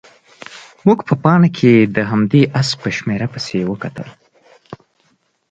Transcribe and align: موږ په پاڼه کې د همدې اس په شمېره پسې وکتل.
موږ 0.85 0.99
په 1.07 1.13
پاڼه 1.23 1.49
کې 1.57 1.71
د 1.95 1.97
همدې 2.11 2.41
اس 2.59 2.69
په 2.81 2.87
شمېره 2.97 3.27
پسې 3.33 3.57
وکتل. 3.71 4.07